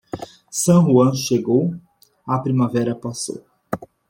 San 0.49 0.81
Juan 0.91 1.13
chegou, 1.13 1.75
a 2.25 2.39
primavera 2.39 2.95
passou. 2.95 3.45